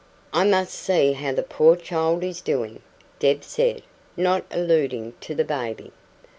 "I 0.33 0.45
must 0.45 0.73
see 0.73 1.13
how 1.13 1.31
the 1.33 1.43
poor 1.43 1.75
child 1.75 2.23
is 2.23 2.41
doing," 2.41 2.81
Deb 3.19 3.43
said 3.43 3.83
not 4.17 4.43
alluding 4.49 5.13
to 5.21 5.35
the 5.35 5.45
baby. 5.45 5.91